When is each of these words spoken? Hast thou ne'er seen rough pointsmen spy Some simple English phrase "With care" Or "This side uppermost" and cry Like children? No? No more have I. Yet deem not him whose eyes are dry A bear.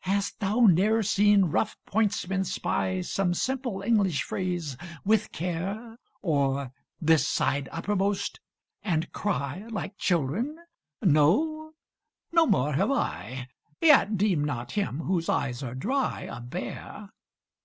Hast 0.00 0.40
thou 0.40 0.66
ne'er 0.68 1.00
seen 1.04 1.44
rough 1.44 1.76
pointsmen 1.86 2.42
spy 2.42 3.02
Some 3.02 3.34
simple 3.34 3.82
English 3.82 4.24
phrase 4.24 4.76
"With 5.04 5.30
care" 5.30 5.96
Or 6.22 6.72
"This 7.00 7.24
side 7.28 7.68
uppermost" 7.70 8.40
and 8.82 9.12
cry 9.12 9.68
Like 9.70 9.96
children? 9.96 10.56
No? 11.02 11.74
No 12.32 12.46
more 12.46 12.72
have 12.72 12.90
I. 12.90 13.46
Yet 13.80 14.16
deem 14.16 14.42
not 14.42 14.72
him 14.72 15.02
whose 15.02 15.28
eyes 15.28 15.62
are 15.62 15.76
dry 15.76 16.22
A 16.22 16.40
bear. 16.40 17.10